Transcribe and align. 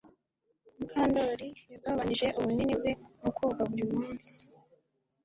Mukandoli 0.77 1.47
yagabanije 1.71 2.27
ubunini 2.39 2.73
bwe 2.79 2.91
mu 3.23 3.31
koga 3.37 3.61
buri 3.69 3.85
munsi 3.93 4.35